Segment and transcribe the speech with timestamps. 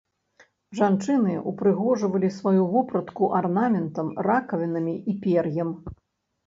[0.79, 5.69] Жанчыны ўпрыгожвалі сваю вопратку арнаментам, ракавінамі і пер'ем.